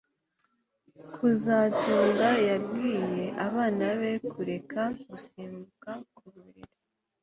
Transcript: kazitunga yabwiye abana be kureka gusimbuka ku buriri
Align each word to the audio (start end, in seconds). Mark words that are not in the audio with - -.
kazitunga 1.15 2.29
yabwiye 2.49 3.23
abana 3.47 3.85
be 3.99 4.11
kureka 4.31 4.81
gusimbuka 5.09 5.89
ku 6.15 6.25
buriri 6.33 6.73